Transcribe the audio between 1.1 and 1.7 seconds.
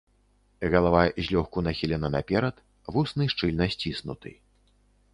злёгку